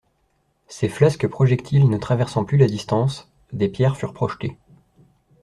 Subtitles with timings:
[0.67, 4.57] Ces flasques projectiles ne traversant plus la distance, des pierres furent projetées.